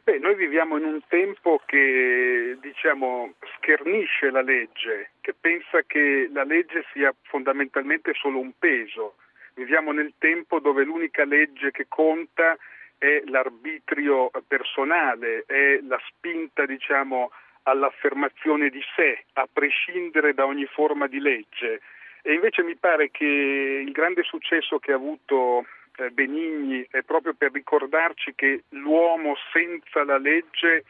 Beh, 0.05 0.19
noi 0.19 0.35
viviamo 0.35 0.79
in 0.79 0.85
un 0.85 1.01
tempo 1.07 1.61
che 1.65 2.59
diciamo, 2.61 3.35
schernisce 3.57 4.31
la 4.31 4.43
legge, 4.43 5.13
che 5.21 5.33
pensa 5.33 5.83
che 5.87 6.29
la 6.33 6.43
legge 6.43 6.85
sia 6.93 7.15
fondamentalmente 7.23 8.13
solo 8.15 8.41
un 8.41 8.51
peso. 8.59 9.15
Viviamo 9.55 9.93
nel 9.93 10.15
tempo 10.19 10.59
dove 10.59 10.83
l'unica 10.83 11.25
legge 11.25 11.71
che 11.71 11.87
conta 11.87 12.57
è 12.99 13.23
l'arbitrio 13.27 14.31
personale, 14.49 15.45
è 15.47 15.79
la 15.87 16.01
spinta 16.09 16.67
diciamo, 16.67 17.31
all'affermazione 17.63 18.71
di 18.71 18.83
sé, 18.97 19.25
a 19.35 19.49
prescindere 19.53 20.35
da 20.35 20.47
ogni 20.47 20.67
forma 20.67 21.07
di 21.07 21.21
legge. 21.21 21.81
E 22.23 22.33
invece 22.33 22.65
mi 22.65 22.75
pare 22.75 23.11
che 23.13 23.25
il 23.25 23.93
grande 23.93 24.25
successo 24.25 24.81
che 24.81 24.91
ha 24.91 24.97
avuto 24.97 25.65
Benigni 26.13 26.87
è 26.91 27.03
proprio 27.03 27.35
per 27.35 27.53
ricordarci 27.53 28.35
che 28.35 28.65
l'uomo 28.71 29.37
senza 29.53 30.05
la 30.05 30.19
legge 30.19 30.85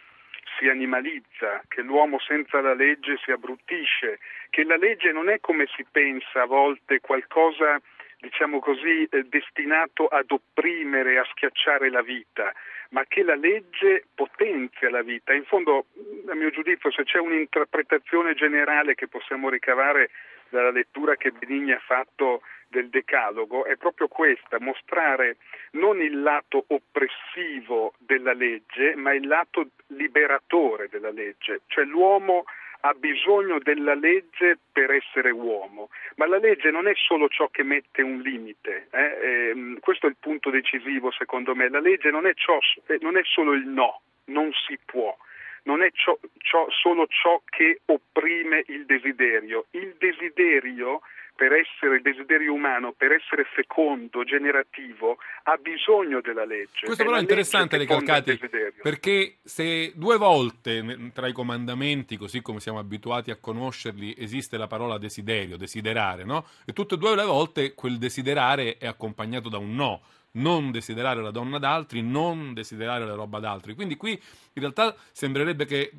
si 0.59 0.69
animalizza, 0.69 1.63
che 1.69 1.83
l'uomo 1.83 2.19
senza 2.21 2.61
la 2.61 2.75
legge 2.75 3.19
si 3.25 3.31
abbruttisce, 3.31 4.19
che 4.51 4.65
la 4.65 4.77
legge 4.77 5.13
non 5.13 5.29
è 5.29 5.41
come 5.41 5.67
si 5.77 5.85
pensa 5.91 6.43
a 6.43 6.47
volte 6.47 7.01
qualcosa 7.01 7.81
diciamo 8.23 8.61
così, 8.61 9.05
eh, 9.11 9.25
destinato 9.25 10.07
ad 10.07 10.31
opprimere, 10.31 11.19
a 11.19 11.27
schiacciare 11.33 11.91
la 11.91 12.03
vita, 12.03 12.55
ma 12.91 13.05
che 13.09 13.25
la 13.25 13.35
legge 13.35 14.05
potenzia 14.15 14.91
la 14.91 15.03
vita. 15.03 15.33
In 15.33 15.45
fondo, 15.45 15.87
a 16.29 16.35
mio 16.35 16.51
giudizio, 16.51 16.93
se 16.93 17.03
c'è 17.03 17.19
un'interpretazione 17.19 18.35
generale 18.35 18.95
che 18.95 19.09
possiamo 19.09 19.49
ricavare 19.49 20.11
dalla 20.51 20.71
lettura 20.71 21.17
che 21.17 21.33
Benigni 21.33 21.73
ha 21.73 21.83
fatto 21.85 22.43
del 22.73 22.89
Decalogo 22.89 23.67
è 23.67 23.77
proprio 23.77 24.09
questa, 24.09 24.59
mostrare 24.59 25.37
non 25.73 26.01
il 26.01 26.23
lato 26.23 26.65
oppressivo 26.69 27.93
della 27.99 28.33
legge, 28.33 28.97
ma 28.97 29.13
il 29.13 29.27
lato 29.27 29.69
liberatore 29.89 30.89
della 30.89 31.11
legge, 31.11 31.61
cioè 31.67 31.85
l'uomo 31.85 32.45
ha 32.85 32.95
bisogno 32.95 33.61
della 33.61 33.95
legge 33.95 34.59
per 34.73 34.91
essere 34.91 35.31
uomo, 35.31 35.91
ma 36.17 36.27
la 36.27 36.39
legge 36.39 36.71
non 36.71 36.89
è 36.89 36.95
solo 36.97 37.29
ciò 37.29 37.49
che 37.49 37.63
mette 37.63 38.03
un 38.03 38.21
limite, 38.21 38.89
eh? 38.91 39.19
eh, 39.23 39.77
questo 39.79 40.07
è 40.07 40.09
il 40.09 40.17
punto 40.19 40.51
decisivo 40.51 41.13
secondo 41.13 41.55
me, 41.55 41.69
la 41.69 41.79
legge 41.79 42.11
non 42.11 42.27
è, 42.27 42.35
ciò, 42.35 42.59
eh, 42.87 42.99
non 43.01 43.17
è 43.17 43.23
solo 43.23 43.53
il 43.53 43.69
no, 43.69 44.01
non 44.25 44.51
si 44.67 44.77
può, 44.85 45.17
non 45.65 45.83
è 45.83 45.91
ciò, 45.93 46.19
ciò, 46.39 46.67
solo 46.71 47.07
ciò 47.07 47.41
che 47.45 47.83
opprime 47.87 48.65
il 48.67 48.85
desiderio, 48.85 49.67
il 49.73 49.95
desiderio 49.99 51.03
per 51.43 51.55
essere 51.55 51.97
il 51.97 52.03
desiderio 52.03 52.55
umano, 52.55 52.95
per 52.97 53.11
essere 53.11 53.43
fecondo, 53.53 54.23
generativo, 54.23 55.19
ha 55.43 55.57
bisogno 55.57 56.21
della 56.21 56.45
legge. 56.45 56.85
Questo 56.85 57.03
però 57.03 57.17
è 57.17 57.21
interessante, 57.21 57.77
Recalcati, 57.79 58.39
perché 58.81 59.39
se 59.43 59.91
due 59.97 60.19
volte 60.19 61.11
tra 61.13 61.27
i 61.27 61.33
comandamenti, 61.33 62.17
così 62.17 62.43
come 62.43 62.61
siamo 62.61 62.79
abituati 62.79 63.33
a 63.33 63.39
conoscerli, 63.41 64.15
esiste 64.17 64.57
la 64.57 64.69
parola 64.69 64.99
desiderio, 64.99 65.57
desiderare, 65.57 66.23
no? 66.23 66.47
E 66.65 66.73
tutte 66.73 66.95
e 66.95 66.99
due 66.99 67.17
le 67.17 67.25
volte 67.25 67.75
quel 67.75 67.99
desiderare 67.99 68.77
è 68.79 68.87
accompagnato 68.87 69.49
da 69.49 69.59
un 69.59 69.75
no 69.75 70.01
non 70.33 70.71
desiderare 70.71 71.21
la 71.21 71.31
donna 71.31 71.59
d'altri, 71.59 72.03
non 72.03 72.55
desiderare 72.55 73.05
la 73.05 73.15
roba 73.15 73.39
d'altri. 73.39 73.75
Quindi 73.75 73.97
qui 73.97 74.13
in 74.13 74.61
realtà 74.61 74.95
sembrerebbe 75.13 75.65
che 75.65 75.91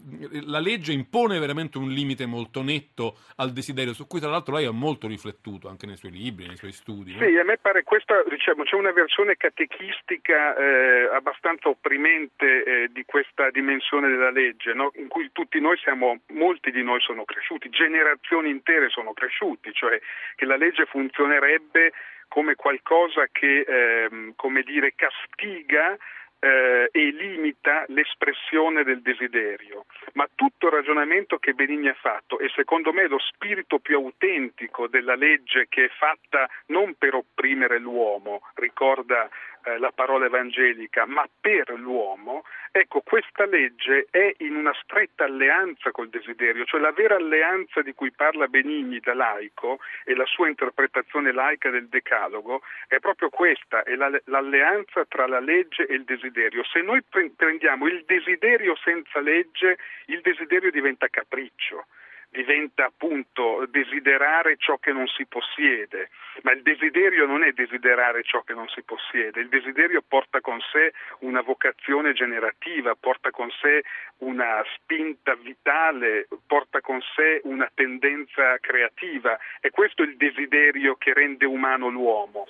la 0.46 0.60
legge 0.60 0.92
impone 0.94 1.40
veramente 1.40 1.78
un 1.78 1.90
limite 1.90 2.26
molto 2.26 2.62
netto 2.62 3.18
al 3.38 3.52
desiderio, 3.52 3.94
su 3.94 4.08
cui 4.08 4.20
tra 4.20 4.30
l'altro 4.30 4.56
lei 4.56 4.66
ha 4.66 4.72
molto 4.72 5.08
riflettuto 5.08 5.70
anche 5.70 5.86
nei 5.86 5.98
suoi 5.98 6.12
libri, 6.12 6.48
nei 6.48 6.58
suoi 6.58 6.72
studi. 6.72 7.16
Sì, 7.18 7.38
a 7.38 7.44
me 7.44 7.58
pare 7.58 7.84
questa, 7.84 8.24
diciamo, 8.30 8.64
c'è 8.64 8.76
una 8.76 8.92
versione 8.92 9.36
catechistica 9.36 10.56
eh, 10.56 11.10
abbastanza 11.14 11.70
opprimente 11.70 12.64
eh, 12.64 12.90
di 12.92 13.04
questa 13.06 13.50
dimensione 13.50 14.10
della 14.10 14.32
legge, 14.32 14.74
no? 14.74 14.92
in 14.96 15.08
cui 15.08 15.30
tutti 15.32 15.60
noi 15.60 15.78
siamo, 15.78 16.20
molti 16.34 16.72
di 16.72 16.84
noi 16.84 17.02
sono 17.02 17.26
cresciuti, 17.26 17.70
generazioni 17.70 18.50
intere 18.50 18.90
sono 18.90 19.14
cresciuti, 19.14 19.72
cioè 19.74 20.00
che 20.36 20.46
la 20.46 20.58
legge 20.58 20.86
funzionerebbe 20.86 21.92
come 22.34 22.56
qualcosa 22.56 23.28
che, 23.32 23.60
ehm, 23.62 24.34
come 24.36 24.64
dire, 24.64 24.96
castiga 24.96 25.96
eh, 26.40 26.90
e 26.92 27.12
limita 27.12 27.86
l'espressione 27.90 28.84
del 28.84 29.04
desiderio. 29.04 29.86
Ma 30.14 30.28
tutto 30.34 30.66
il 30.66 30.74
ragionamento 30.74 31.38
che 31.38 31.54
Benigni 31.54 31.90
ha 31.90 31.94
fatto, 31.94 32.40
e 32.40 32.50
secondo 32.56 32.92
me 32.92 33.08
lo 33.08 33.20
spirito 33.20 33.78
più 33.78 33.98
autentico 33.98 34.88
della 34.88 35.14
legge 35.14 35.68
che 35.70 35.86
è 35.86 35.90
fatta 35.90 36.50
non 36.68 36.96
per 36.96 37.14
opprimere 37.14 37.78
l'uomo, 37.78 38.42
ricorda 38.56 39.30
eh, 39.64 39.78
la 39.78 39.92
parola 39.92 40.26
evangelica, 40.26 41.06
ma 41.06 41.28
per 41.40 41.70
l'uomo, 41.78 42.44
ecco, 42.72 43.02
questa 43.02 43.46
legge 43.46 44.08
è 44.10 44.34
in 44.40 44.56
una 44.56 44.74
stretta 44.82 45.26
alleanza 45.26 45.92
col 45.92 46.10
desiderio, 46.10 46.66
cioè 46.66 46.82
la 46.82 46.92
vera 46.92 47.16
alleanza 47.16 47.82
di 47.82 47.94
cui 47.94 48.12
parla 48.12 48.48
Benigni 48.48 49.00
da 49.00 49.14
laico 49.14 49.80
e 50.06 50.16
la 50.16 50.26
sua 50.26 50.48
interpretazione 50.48 51.32
laica 51.32 51.70
del 51.70 51.88
decalogo 51.88 52.62
è 52.88 53.00
proprio 53.00 53.30
questa, 53.30 53.84
è 53.84 53.96
la, 53.96 54.10
l'alleanza 54.26 55.06
tra 55.06 55.28
la 55.28 55.40
legge 55.40 55.86
e 55.86 55.96
il 55.96 56.04
desiderio. 56.04 56.64
Se 56.64 56.82
noi 56.82 57.04
prendiamo 57.36 57.88
il 57.88 58.04
desiderio 58.06 58.76
senza 58.76 59.20
legge, 59.20 59.78
il 60.06 60.22
desiderio 60.22 60.72
diventa 60.72 61.08
capriccio 61.08 61.86
diventa 62.34 62.86
appunto 62.86 63.66
desiderare 63.70 64.58
ciò 64.58 64.78
che 64.78 64.92
non 64.92 65.06
si 65.08 65.26
possiede, 65.28 66.10
ma 66.42 66.52
il 66.52 66.64
desiderio 66.64 67.28
non 67.28 67.44
è 67.44 67.52
desiderare 67.52 68.24
ciò 68.24 68.42
che 68.42 68.54
non 68.54 68.68
si 68.70 68.82
possiede, 68.82 69.40
il 69.40 69.50
desiderio 69.50 70.02
porta 70.06 70.42
con 70.42 70.60
sé 70.72 70.94
una 71.20 71.42
vocazione 71.42 72.14
generativa, 72.14 72.96
porta 72.96 73.30
con 73.30 73.50
sé 73.62 73.84
una 74.18 74.64
spinta 74.76 75.36
vitale, 75.36 76.28
porta 76.48 76.82
con 76.82 77.00
sé 77.16 77.42
una 77.44 77.70
tendenza 77.72 78.58
creativa, 78.60 79.38
e 79.62 79.70
questo 79.70 80.02
è 80.02 80.08
il 80.08 80.18
desiderio 80.18 80.96
che 80.96 81.14
rende 81.14 81.46
umano 81.46 81.90
l'uomo. 81.90 82.48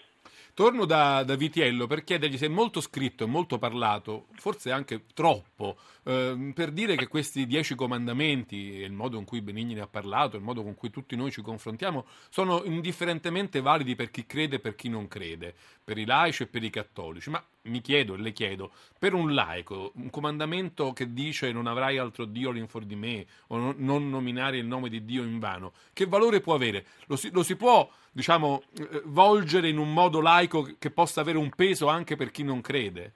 Torno 0.55 0.85
da, 0.85 1.23
da, 1.23 1.35
Vitiello 1.35 1.87
per 1.87 2.03
chiedergli 2.03 2.37
se 2.37 2.45
è 2.45 2.49
molto 2.49 2.79
scritto 2.79 3.23
e 3.23 3.27
molto 3.27 3.57
parlato, 3.57 4.27
forse 4.35 4.71
anche 4.71 5.05
troppo, 5.15 5.77
eh, 6.03 6.51
per 6.53 6.72
dire 6.72 6.95
che 6.95 7.07
questi 7.07 7.45
dieci 7.45 7.75
comandamenti 7.75 8.81
e 8.81 8.86
il 8.86 8.91
modo 8.91 9.17
in 9.17 9.25
cui 9.25 9.41
Benigni 9.41 9.74
ne 9.74 9.81
ha 9.81 9.88
parlato, 9.88 10.36
il 10.36 10.43
modo 10.43 10.63
con 10.63 10.75
cui 10.75 10.89
tutti 10.89 11.15
noi 11.15 11.31
ci 11.31 11.41
confrontiamo, 11.41 12.05
sono 12.29 12.63
indifferentemente 12.63 13.62
validi 13.62 13.95
per 13.95 14.12
chi 14.12 14.25
crede 14.25 14.57
e 14.57 14.60
per 14.60 14.75
chi 14.75 14.89
non 14.89 15.07
crede, 15.07 15.53
per 15.83 15.98
i 15.98 16.05
laici 16.05 16.43
e 16.43 16.48
per 16.48 16.63
i 16.63 16.69
cattolici. 16.69 17.29
Ma 17.29 17.43
mi 17.63 17.81
chiedo 17.81 18.15
e 18.15 18.17
le 18.17 18.33
chiedo, 18.33 18.72
per 18.98 19.13
un 19.13 19.33
laico, 19.33 19.91
un 19.95 20.10
comandamento 20.10 20.91
che 20.91 21.13
dice 21.13 21.51
non 21.51 21.67
avrai 21.67 21.98
altro 21.98 22.25
Dio 22.25 22.50
all'infuori 22.50 22.86
di 22.86 22.95
me 22.95 23.25
o 23.48 23.57
non, 23.57 23.75
non 23.77 24.10
nominare 24.10 24.57
il 24.57 24.65
nome 24.65 24.89
di 24.89 25.05
Dio 25.05 25.24
in 25.24 25.39
vano, 25.39 25.72
che 25.93 26.05
valore 26.05 26.41
può 26.41 26.53
avere? 26.53 26.86
Lo 27.05 27.15
si, 27.15 27.29
lo 27.31 27.43
si 27.43 27.55
può 27.55 27.89
diciamo, 28.12 28.63
eh, 28.77 29.01
volgere 29.05 29.69
in 29.69 29.77
un 29.77 29.93
modo 29.93 30.22
laico 30.22 30.75
che 30.77 30.91
possa 30.91 31.22
avere 31.22 31.38
un 31.38 31.50
peso 31.50 31.88
anche 31.88 32.15
per 32.15 32.31
chi 32.31 32.43
non 32.43 32.62
crede? 32.62 33.13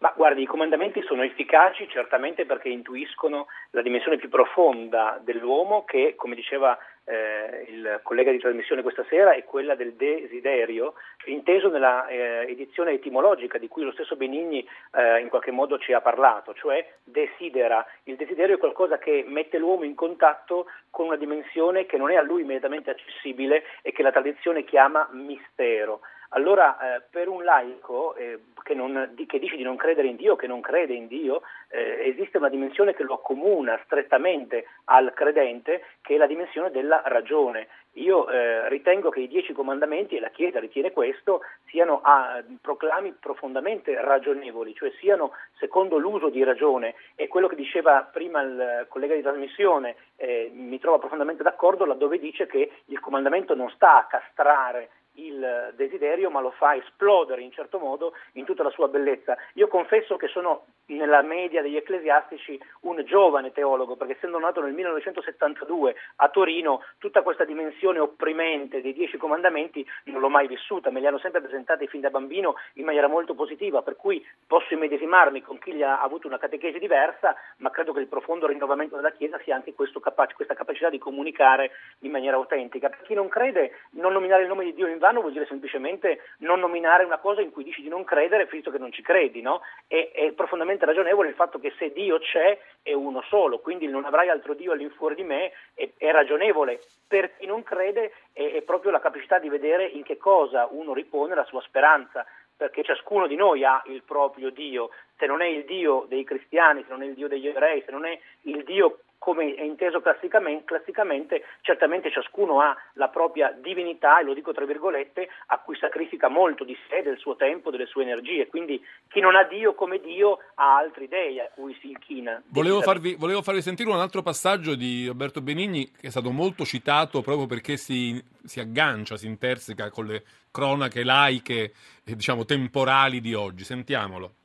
Ma 0.00 0.14
guardi, 0.16 0.40
i 0.40 0.46
comandamenti 0.46 1.02
sono 1.02 1.22
efficaci 1.22 1.86
certamente 1.86 2.46
perché 2.46 2.70
intuiscono 2.70 3.48
la 3.72 3.82
dimensione 3.82 4.16
più 4.16 4.30
profonda 4.30 5.20
dell'uomo 5.22 5.84
che, 5.84 6.14
come 6.16 6.34
diceva 6.34 6.78
eh, 7.04 7.66
il 7.68 8.00
collega 8.02 8.30
di 8.30 8.38
trasmissione 8.38 8.80
questa 8.80 9.04
sera, 9.10 9.34
è 9.34 9.44
quella 9.44 9.74
del 9.74 9.92
desiderio, 9.92 10.94
inteso 11.26 11.68
nella 11.68 12.06
eh, 12.06 12.46
edizione 12.48 12.92
etimologica 12.92 13.58
di 13.58 13.68
cui 13.68 13.82
lo 13.82 13.92
stesso 13.92 14.16
Benigni 14.16 14.66
eh, 14.92 15.20
in 15.20 15.28
qualche 15.28 15.50
modo 15.50 15.78
ci 15.78 15.92
ha 15.92 16.00
parlato, 16.00 16.54
cioè 16.54 16.94
desidera. 17.04 17.84
Il 18.04 18.16
desiderio 18.16 18.54
è 18.54 18.58
qualcosa 18.58 18.96
che 18.96 19.22
mette 19.28 19.58
l'uomo 19.58 19.84
in 19.84 19.94
contatto 19.94 20.64
con 20.88 21.08
una 21.08 21.16
dimensione 21.16 21.84
che 21.84 21.98
non 21.98 22.10
è 22.10 22.14
a 22.14 22.22
lui 22.22 22.40
immediatamente 22.40 22.88
accessibile 22.88 23.64
e 23.82 23.92
che 23.92 24.02
la 24.02 24.12
tradizione 24.12 24.64
chiama 24.64 25.06
mistero. 25.12 26.00
Allora, 26.32 26.96
eh, 26.96 27.02
per 27.10 27.28
un 27.28 27.42
laico 27.42 28.14
eh, 28.14 28.38
che, 28.62 28.74
non, 28.74 29.14
che, 29.26 29.38
dice 29.40 29.56
di 29.56 29.64
non 29.64 29.76
credere 29.76 30.06
in 30.06 30.14
Dio, 30.14 30.36
che 30.36 30.46
non 30.46 30.60
crede 30.60 30.94
in 30.94 31.08
Dio, 31.08 31.42
eh, 31.68 32.06
esiste 32.06 32.38
una 32.38 32.48
dimensione 32.48 32.94
che 32.94 33.02
lo 33.02 33.14
accomuna 33.14 33.80
strettamente 33.84 34.66
al 34.84 35.12
credente, 35.12 35.84
che 36.00 36.14
è 36.14 36.18
la 36.18 36.28
dimensione 36.28 36.70
della 36.70 37.02
ragione. 37.06 37.66
Io 37.94 38.28
eh, 38.28 38.68
ritengo 38.68 39.10
che 39.10 39.18
i 39.18 39.26
dieci 39.26 39.52
comandamenti, 39.52 40.16
e 40.16 40.20
la 40.20 40.28
Chiesa 40.28 40.60
ritiene 40.60 40.92
questo, 40.92 41.40
siano 41.66 42.00
a, 42.04 42.40
proclami 42.60 43.12
profondamente 43.18 44.00
ragionevoli, 44.00 44.72
cioè 44.74 44.92
siano 45.00 45.32
secondo 45.58 45.98
l'uso 45.98 46.28
di 46.28 46.44
ragione. 46.44 46.94
E 47.16 47.26
quello 47.26 47.48
che 47.48 47.56
diceva 47.56 48.08
prima 48.10 48.40
il 48.42 48.86
collega 48.88 49.16
di 49.16 49.22
trasmissione 49.22 49.96
eh, 50.14 50.48
mi 50.54 50.78
trova 50.78 51.00
profondamente 51.00 51.42
d'accordo 51.42 51.84
laddove 51.84 52.20
dice 52.20 52.46
che 52.46 52.70
il 52.84 53.00
comandamento 53.00 53.56
non 53.56 53.68
sta 53.70 53.96
a 53.96 54.06
castrare 54.06 54.90
il 55.14 55.72
desiderio, 55.76 56.30
ma 56.30 56.40
lo 56.40 56.50
fa 56.52 56.74
esplodere 56.76 57.42
in 57.42 57.52
certo 57.52 57.78
modo 57.78 58.14
in 58.32 58.44
tutta 58.44 58.62
la 58.62 58.70
sua 58.70 58.88
bellezza. 58.88 59.36
Io 59.54 59.68
confesso 59.68 60.16
che 60.16 60.28
sono 60.28 60.66
nella 60.96 61.22
media 61.22 61.62
degli 61.62 61.76
ecclesiastici 61.76 62.60
un 62.82 63.02
giovane 63.04 63.52
teologo, 63.52 63.96
perché 63.96 64.14
essendo 64.14 64.38
nato 64.38 64.60
nel 64.60 64.72
1972 64.72 65.94
a 66.16 66.28
Torino, 66.28 66.82
tutta 66.98 67.22
questa 67.22 67.44
dimensione 67.44 67.98
opprimente 67.98 68.80
dei 68.80 68.92
dieci 68.92 69.16
comandamenti 69.16 69.86
non 70.04 70.20
l'ho 70.20 70.28
mai 70.28 70.46
vissuta, 70.46 70.90
me 70.90 71.00
li 71.00 71.06
hanno 71.06 71.18
sempre 71.18 71.40
presentati 71.40 71.86
fin 71.86 72.00
da 72.00 72.10
bambino 72.10 72.54
in 72.74 72.84
maniera 72.84 73.08
molto 73.08 73.34
positiva, 73.34 73.82
per 73.82 73.96
cui 73.96 74.24
posso 74.46 74.74
immedesimarmi 74.74 75.42
con 75.42 75.58
chi 75.58 75.82
ha 75.82 76.00
avuto 76.00 76.26
una 76.26 76.38
catechesi 76.38 76.78
diversa, 76.78 77.34
ma 77.58 77.70
credo 77.70 77.92
che 77.92 78.00
il 78.00 78.08
profondo 78.08 78.46
rinnovamento 78.46 78.96
della 78.96 79.12
Chiesa 79.12 79.38
sia 79.44 79.54
anche 79.54 79.74
capac- 80.00 80.34
questa 80.34 80.54
capacità 80.54 80.90
di 80.90 80.98
comunicare 80.98 81.70
in 82.00 82.10
maniera 82.10 82.36
autentica. 82.36 82.88
Per 82.88 83.02
chi 83.02 83.14
non 83.14 83.28
crede, 83.28 83.72
non 83.92 84.12
nominare 84.12 84.42
il 84.42 84.48
nome 84.48 84.64
di 84.64 84.74
Dio 84.74 84.86
in 84.86 84.98
vano 84.98 85.20
vuol 85.20 85.32
dire 85.32 85.46
semplicemente 85.46 86.20
non 86.38 86.60
nominare 86.60 87.04
una 87.04 87.18
cosa 87.18 87.40
in 87.40 87.50
cui 87.50 87.64
dici 87.64 87.82
di 87.82 87.88
non 87.88 88.04
credere, 88.04 88.46
visto 88.50 88.70
che 88.70 88.78
non 88.78 88.92
ci 88.92 89.02
credi, 89.02 89.40
no? 89.40 89.60
E, 89.86 90.10
è 90.12 90.32
profondamente 90.32 90.79
ragionevole 90.84 91.28
il 91.28 91.34
fatto 91.34 91.58
che 91.58 91.72
se 91.78 91.92
Dio 91.92 92.18
c'è 92.18 92.58
è 92.82 92.92
uno 92.92 93.22
solo, 93.28 93.58
quindi 93.58 93.86
non 93.86 94.04
avrai 94.04 94.28
altro 94.28 94.54
Dio 94.54 94.72
all'infuori 94.72 95.14
di 95.14 95.22
me, 95.22 95.52
è, 95.74 95.88
è 95.96 96.10
ragionevole. 96.10 96.80
Per 97.06 97.36
chi 97.36 97.46
non 97.46 97.62
crede 97.62 98.12
è, 98.32 98.52
è 98.52 98.62
proprio 98.62 98.90
la 98.90 99.00
capacità 99.00 99.38
di 99.38 99.48
vedere 99.48 99.84
in 99.84 100.02
che 100.02 100.16
cosa 100.16 100.68
uno 100.70 100.92
ripone 100.92 101.34
la 101.34 101.44
sua 101.44 101.60
speranza, 101.62 102.24
perché 102.56 102.82
ciascuno 102.82 103.26
di 103.26 103.36
noi 103.36 103.64
ha 103.64 103.82
il 103.86 104.02
proprio 104.02 104.50
Dio, 104.50 104.90
se 105.16 105.26
non 105.26 105.40
è 105.40 105.46
il 105.46 105.64
Dio 105.64 106.04
dei 106.08 106.24
cristiani, 106.24 106.82
se 106.82 106.90
non 106.90 107.02
è 107.02 107.06
il 107.06 107.14
Dio 107.14 107.26
degli 107.26 107.48
ebrei, 107.48 107.82
se 107.86 107.90
non 107.90 108.04
è 108.04 108.18
il 108.42 108.64
Dio 108.64 108.98
come 109.20 109.54
è 109.54 109.62
inteso 109.62 110.00
classicamente, 110.00 110.64
classicamente, 110.64 111.44
certamente 111.60 112.10
ciascuno 112.10 112.62
ha 112.62 112.74
la 112.94 113.08
propria 113.08 113.52
divinità, 113.52 114.18
e 114.18 114.24
lo 114.24 114.32
dico 114.32 114.54
tra 114.54 114.64
virgolette, 114.64 115.28
a 115.48 115.58
cui 115.58 115.76
sacrifica 115.76 116.28
molto 116.28 116.64
di 116.64 116.74
sé, 116.88 117.02
del 117.02 117.18
suo 117.18 117.36
tempo, 117.36 117.70
delle 117.70 117.84
sue 117.84 118.02
energie. 118.02 118.46
Quindi 118.46 118.82
chi 119.08 119.20
non 119.20 119.36
ha 119.36 119.44
Dio 119.44 119.74
come 119.74 120.00
Dio 120.00 120.38
ha 120.54 120.74
altri 120.74 121.06
dei 121.06 121.38
a 121.38 121.50
cui 121.54 121.76
si 121.82 121.90
inchina. 121.90 122.42
Volevo 122.46 122.80
farvi, 122.80 123.14
volevo 123.14 123.42
farvi 123.42 123.60
sentire 123.60 123.90
un 123.90 124.00
altro 124.00 124.22
passaggio 124.22 124.74
di 124.74 125.06
Roberto 125.08 125.42
Benigni 125.42 125.90
che 125.90 126.06
è 126.06 126.10
stato 126.10 126.30
molto 126.30 126.64
citato 126.64 127.20
proprio 127.20 127.46
perché 127.46 127.76
si, 127.76 128.18
si 128.42 128.58
aggancia, 128.58 129.18
si 129.18 129.26
interseca 129.26 129.90
con 129.90 130.06
le 130.06 130.22
cronache 130.50 131.04
laiche 131.04 131.72
e 132.04 132.16
diciamo 132.16 132.46
temporali 132.46 133.20
di 133.20 133.34
oggi. 133.34 133.64
Sentiamolo. 133.64 134.36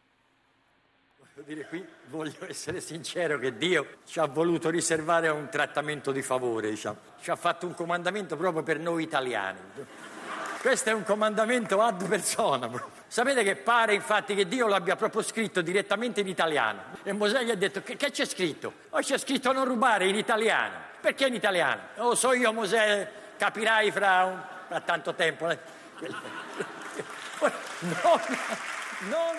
Dire 1.43 1.65
qui 1.67 1.85
voglio 2.05 2.47
essere 2.47 2.79
sincero 2.79 3.37
che 3.37 3.57
Dio 3.57 3.97
ci 4.05 4.19
ha 4.19 4.25
voluto 4.25 4.69
riservare 4.69 5.27
un 5.27 5.49
trattamento 5.49 6.13
di 6.13 6.21
favore, 6.21 6.69
diciamo. 6.69 6.97
Ci 7.19 7.29
ha 7.29 7.35
fatto 7.35 7.67
un 7.67 7.73
comandamento 7.73 8.37
proprio 8.37 8.63
per 8.63 8.79
noi 8.79 9.03
italiani. 9.03 9.59
Questo 10.61 10.91
è 10.91 10.93
un 10.93 11.03
comandamento 11.03 11.81
ad 11.81 12.07
persona. 12.07 12.69
Sapete 13.07 13.43
che 13.43 13.57
pare 13.57 13.95
infatti 13.95 14.33
che 14.33 14.47
Dio 14.47 14.67
l'abbia 14.67 14.95
proprio 14.95 15.21
scritto 15.21 15.61
direttamente 15.61 16.21
in 16.21 16.29
italiano. 16.29 16.81
E 17.03 17.11
Mosè 17.11 17.43
gli 17.43 17.51
ha 17.51 17.55
detto 17.55 17.83
che, 17.83 17.97
che 17.97 18.11
c'è 18.11 18.25
scritto? 18.25 18.71
Oh, 18.91 18.99
c'è 18.99 19.17
scritto 19.17 19.51
non 19.51 19.65
rubare 19.65 20.07
in 20.07 20.15
italiano. 20.15 20.75
Perché 21.01 21.27
in 21.27 21.33
italiano? 21.33 21.81
Oh, 21.97 22.15
so 22.15 22.31
io 22.31 22.53
Mosè, 22.53 23.11
capirai 23.35 23.91
fra, 23.91 24.23
un, 24.23 24.41
fra 24.67 24.79
tanto 24.79 25.13
tempo. 25.13 25.47
Non, 27.81 28.19
non 29.09 29.35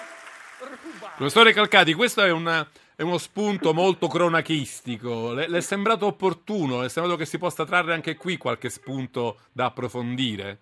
Professore 1.16 1.52
Calcati, 1.52 1.94
questo 1.94 2.22
è, 2.22 2.30
una, 2.30 2.66
è, 2.94 3.02
uno 3.02 3.18
spunto 3.18 3.72
molto 3.72 4.08
cronachistico. 4.08 5.32
Le, 5.32 5.48
le, 5.48 5.58
è 5.58 5.60
sembrato 5.60 6.06
opportuno? 6.06 6.80
Le 6.80 6.86
è 6.86 6.88
sembrato 6.88 7.18
che 7.18 7.26
si 7.26 7.38
possa 7.38 7.64
trarre 7.64 7.92
anche 7.92 8.16
qui 8.16 8.36
qualche 8.36 8.68
spunto 8.68 9.38
da 9.52 9.66
approfondire? 9.66 10.60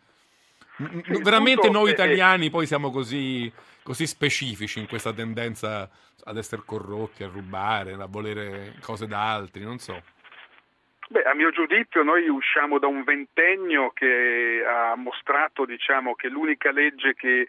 Sì, 0.76 1.22
Veramente 1.22 1.70
noi 1.70 1.90
italiani 1.90 2.48
è... 2.48 2.50
poi 2.50 2.66
siamo 2.66 2.90
così, 2.90 3.52
così 3.82 4.06
specifici 4.06 4.80
in 4.80 4.88
questa 4.88 5.12
tendenza 5.12 5.88
ad 6.24 6.36
essere 6.36 6.62
corrotti, 6.64 7.22
a 7.22 7.28
rubare, 7.28 7.92
a 7.92 8.06
volere 8.06 8.74
cose 8.80 9.06
da 9.06 9.32
altri, 9.32 9.62
non 9.62 9.78
so. 9.78 10.02
Beh, 11.08 11.22
a 11.22 11.34
mio 11.34 11.50
giudizio 11.50 12.02
noi 12.02 12.28
usciamo 12.28 12.78
da 12.78 12.86
un 12.86 13.04
ventennio 13.04 13.90
che 13.90 14.64
ha 14.66 14.96
mostrato 14.96 15.66
diciamo, 15.66 16.14
che 16.14 16.28
l'unica 16.28 16.72
legge 16.72 17.14
che 17.14 17.46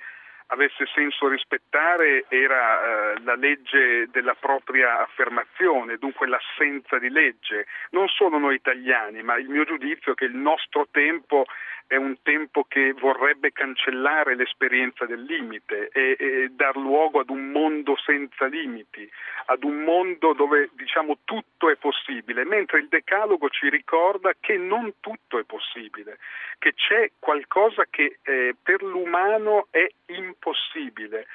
avesse 0.47 0.85
senso 0.93 1.27
rispettare 1.27 2.25
era 2.27 3.13
eh, 3.13 3.23
la 3.23 3.35
legge 3.35 4.07
della 4.11 4.35
propria 4.35 5.01
affermazione, 5.01 5.97
dunque 5.97 6.27
l'assenza 6.27 6.99
di 6.99 7.09
legge. 7.09 7.65
Non 7.91 8.07
solo 8.07 8.37
noi 8.37 8.55
italiani, 8.55 9.23
ma 9.23 9.37
il 9.37 9.49
mio 9.49 9.63
giudizio 9.63 10.11
è 10.11 10.15
che 10.15 10.25
il 10.25 10.35
nostro 10.35 10.87
tempo 10.91 11.45
è 11.87 11.95
un 11.95 12.17
tempo 12.23 12.65
che 12.67 12.93
vorrebbe 12.93 13.51
cancellare 13.51 14.35
l'esperienza 14.35 15.05
del 15.05 15.21
limite 15.23 15.89
e, 15.89 16.15
e 16.19 16.49
dar 16.51 16.75
luogo 16.75 17.19
ad 17.19 17.29
un 17.29 17.51
mondo 17.51 17.95
senza 17.97 18.45
limiti, 18.45 19.09
ad 19.45 19.63
un 19.63 19.83
mondo 19.83 20.33
dove 20.33 20.69
diciamo 20.73 21.19
tutto 21.23 21.69
è 21.69 21.75
possibile, 21.75 22.43
mentre 22.43 22.79
il 22.79 22.87
Decalogo 22.87 23.49
ci 23.49 23.69
ricorda 23.69 24.33
che 24.39 24.57
non 24.57 24.93
tutto 24.99 25.37
è 25.37 25.43
possibile, 25.43 26.17
che 26.57 26.73
c'è 26.73 27.11
qualcosa 27.19 27.85
che 27.89 28.19
eh, 28.23 28.55
per 28.61 28.81
l'umano 28.81 29.67
è 29.69 29.87
impossibile. 30.07 31.27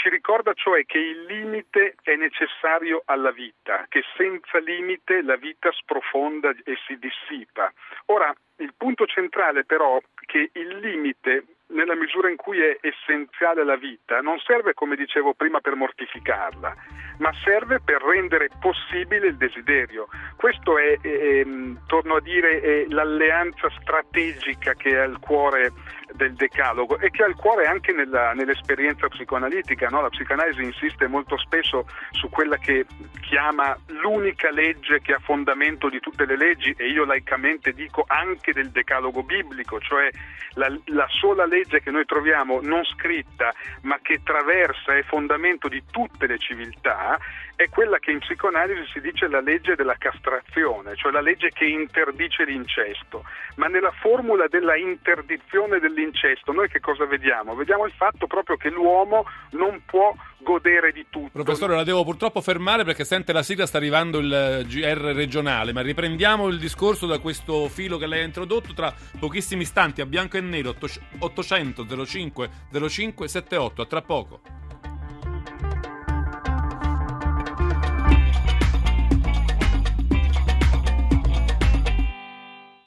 Ci 0.00 0.08
ricorda 0.08 0.54
cioè 0.54 0.86
che 0.86 0.96
il 0.96 1.24
limite 1.24 1.94
è 2.00 2.16
necessario 2.16 3.02
alla 3.04 3.32
vita, 3.32 3.84
che 3.90 4.02
senza 4.16 4.58
limite 4.58 5.20
la 5.20 5.36
vita 5.36 5.70
sprofonda 5.72 6.54
e 6.64 6.78
si 6.86 6.96
dissipa. 6.96 7.70
Ora, 8.06 8.34
il 8.56 8.72
punto 8.74 9.04
centrale 9.04 9.66
però 9.66 9.98
è 9.98 10.02
che 10.24 10.48
il 10.54 10.78
limite 10.78 11.44
nella 11.70 11.94
misura 11.94 12.28
in 12.28 12.36
cui 12.36 12.60
è 12.60 12.78
essenziale 12.80 13.64
la 13.64 13.76
vita, 13.76 14.20
non 14.20 14.38
serve, 14.38 14.74
come 14.74 14.96
dicevo 14.96 15.34
prima, 15.34 15.60
per 15.60 15.74
mortificarla, 15.74 16.74
ma 17.18 17.32
serve 17.44 17.80
per 17.80 18.02
rendere 18.02 18.48
possibile 18.60 19.28
il 19.28 19.36
desiderio. 19.36 20.08
Questo 20.36 20.78
è, 20.78 20.98
è 21.00 21.08
ehm, 21.08 21.86
torno 21.86 22.16
a 22.16 22.20
dire, 22.20 22.60
è 22.60 22.86
l'alleanza 22.88 23.68
strategica 23.80 24.74
che 24.74 24.90
è 24.90 24.96
al 24.96 25.18
cuore 25.20 25.72
del 26.14 26.34
decalogo 26.34 26.98
e 26.98 27.10
che 27.10 27.22
ha 27.22 27.26
il 27.26 27.36
cuore 27.36 27.66
anche 27.66 27.92
nella, 27.92 28.32
nell'esperienza 28.32 29.08
psicoanalitica. 29.08 29.88
No? 29.88 30.00
La 30.00 30.08
psicanalisi 30.08 30.62
insiste 30.62 31.06
molto 31.06 31.36
spesso 31.38 31.86
su 32.10 32.28
quella 32.28 32.56
che 32.56 32.86
chiama 33.20 33.76
l'unica 33.86 34.50
legge 34.50 35.00
che 35.00 35.12
ha 35.12 35.20
fondamento 35.20 35.88
di 35.88 36.00
tutte 36.00 36.24
le 36.24 36.36
leggi 36.36 36.74
e 36.76 36.88
io 36.88 37.04
laicamente 37.04 37.72
dico 37.72 38.04
anche 38.08 38.52
del 38.52 38.70
decalogo 38.70 39.22
biblico, 39.22 39.78
cioè 39.78 40.08
la, 40.54 40.68
la 40.86 41.06
sola 41.08 41.46
legge 41.46 41.59
legge 41.60 41.80
che 41.80 41.90
noi 41.90 42.04
troviamo 42.06 42.60
non 42.62 42.84
scritta 42.84 43.52
ma 43.82 43.98
che 44.00 44.20
traversa 44.22 44.96
e 44.96 45.02
fondamento 45.02 45.68
di 45.68 45.82
tutte 45.90 46.26
le 46.26 46.38
civiltà 46.38 47.18
è 47.60 47.68
quella 47.68 47.98
che 47.98 48.10
in 48.10 48.20
psicoanalisi 48.20 48.90
si 48.90 49.00
dice 49.02 49.28
la 49.28 49.42
legge 49.42 49.74
della 49.74 49.96
castrazione, 49.98 50.96
cioè 50.96 51.12
la 51.12 51.20
legge 51.20 51.50
che 51.50 51.66
interdice 51.66 52.44
l'incesto. 52.44 53.24
Ma 53.56 53.66
nella 53.66 53.92
formula 54.00 54.46
della 54.48 54.76
interdizione 54.76 55.78
dell'incesto 55.78 56.52
noi 56.52 56.70
che 56.70 56.80
cosa 56.80 57.04
vediamo? 57.04 57.54
Vediamo 57.54 57.84
il 57.84 57.92
fatto 57.92 58.26
proprio 58.26 58.56
che 58.56 58.70
l'uomo 58.70 59.26
non 59.50 59.82
può 59.84 60.14
godere 60.38 60.90
di 60.92 61.04
tutto. 61.10 61.42
Professore, 61.42 61.74
la 61.74 61.84
devo 61.84 62.02
purtroppo 62.02 62.40
fermare 62.40 62.82
perché 62.84 63.04
sente 63.04 63.34
la 63.34 63.42
sigla, 63.42 63.66
sta 63.66 63.76
arrivando 63.76 64.20
il 64.20 64.64
GR 64.66 65.12
regionale, 65.12 65.74
ma 65.74 65.82
riprendiamo 65.82 66.48
il 66.48 66.58
discorso 66.58 67.06
da 67.06 67.18
questo 67.18 67.68
filo 67.68 67.98
che 67.98 68.06
lei 68.06 68.22
ha 68.22 68.24
introdotto 68.24 68.72
tra 68.72 68.90
pochissimi 69.18 69.64
istanti 69.64 70.00
a 70.00 70.06
bianco 70.06 70.38
e 70.38 70.40
nero 70.40 70.74
800 71.18 72.06
05 72.06 72.50
05 72.88 73.28
78, 73.28 73.82
a 73.82 73.86
tra 73.86 74.00
poco. 74.00 74.40